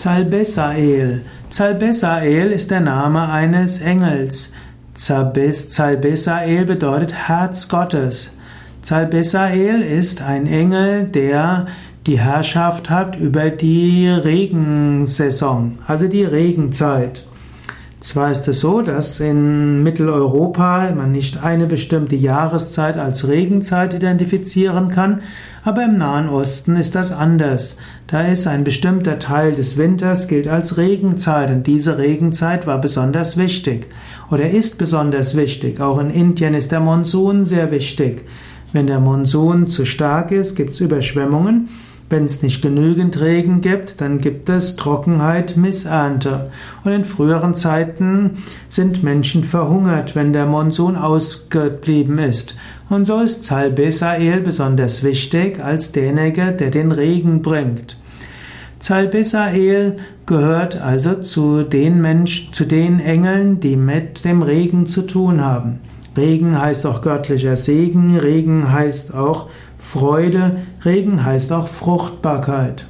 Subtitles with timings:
[0.00, 1.20] Zalbesael.
[1.50, 4.54] Zalbesael ist der Name eines Engels.
[4.94, 8.32] Zalbesael bedeutet Herz Gottes.
[8.80, 11.66] Zalbesael ist ein Engel, der
[12.06, 17.26] die Herrschaft hat über die Regensaison, also die Regenzeit.
[18.00, 24.88] Zwar ist es so, dass in Mitteleuropa man nicht eine bestimmte Jahreszeit als Regenzeit identifizieren
[24.88, 25.20] kann,
[25.64, 27.76] aber im Nahen Osten ist das anders.
[28.06, 33.36] Da ist ein bestimmter Teil des Winters gilt als Regenzeit und diese Regenzeit war besonders
[33.36, 33.86] wichtig
[34.30, 35.78] oder ist besonders wichtig.
[35.82, 38.24] Auch in Indien ist der Monsun sehr wichtig.
[38.72, 41.68] Wenn der Monsun zu stark ist, gibt es Überschwemmungen
[42.10, 46.50] wenn es nicht genügend Regen gibt, dann gibt es Trockenheit, Missernte.
[46.82, 48.38] Und in früheren Zeiten
[48.68, 52.56] sind Menschen verhungert, wenn der Monsun ausgeblieben ist.
[52.88, 57.96] Und so ist Zalbesael besonders wichtig als derjenige, der den Regen bringt.
[58.80, 59.96] Zalbesael
[60.26, 65.78] gehört also zu den Menschen, zu den Engeln, die mit dem Regen zu tun haben.
[66.16, 72.86] Regen heißt auch göttlicher Segen, Regen heißt auch Freude, Regen heißt auch Fruchtbarkeit.